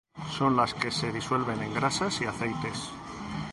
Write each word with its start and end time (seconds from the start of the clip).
Son 0.35 0.55
las 0.55 0.73
que 0.73 0.89
se 0.89 1.11
disuelven 1.11 1.61
en 1.61 1.75
grasas 1.75 2.21
y 2.21 2.25
aceites. 2.25 2.89